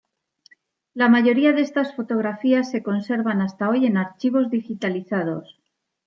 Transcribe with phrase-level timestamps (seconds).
[0.95, 5.59] La mayoría de estas fotografías se conservan hasta hoy en archivos digitalizados.